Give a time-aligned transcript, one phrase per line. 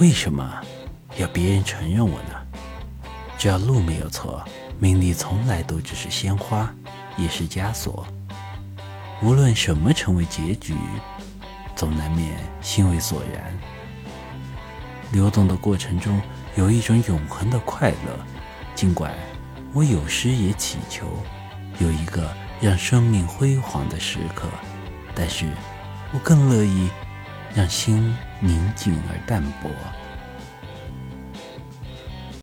[0.00, 0.58] 为什么
[1.18, 2.34] 要别人承认我呢？
[3.36, 4.42] 只要路没有错，
[4.78, 6.74] 名利从来都只是鲜花，
[7.18, 8.06] 也是枷锁。
[9.22, 10.74] 无论什么成为结局，
[11.76, 13.52] 总难免心为所然。
[15.12, 16.18] 流动的过程中
[16.56, 18.18] 有一种永恒的快乐，
[18.74, 19.12] 尽管
[19.74, 21.06] 我有时也祈求
[21.78, 24.48] 有一个让生命辉煌的时刻，
[25.14, 25.44] 但是
[26.10, 26.88] 我更乐意
[27.54, 29.70] 让心宁静而淡泊。